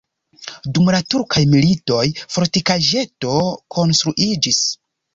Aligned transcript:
Dum 0.77 0.89
la 0.95 1.01
turkaj 1.15 1.43
militoj 1.51 2.01
fortikaĵeto 2.39 3.39
konstruiĝis. 3.79 4.69